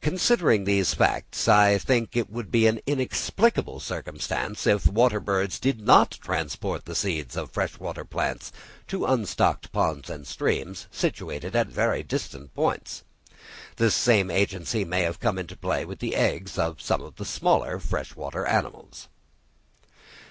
[0.00, 5.82] Considering these facts, I think it would be an inexplicable circumstance if water birds did
[5.82, 8.50] not transport the seeds of fresh water plants
[8.88, 13.04] to unstocked ponds and streams, situated at very distant points.
[13.76, 17.26] The same agency may have come into play with the eggs of some of the
[17.26, 19.08] smaller fresh water animals.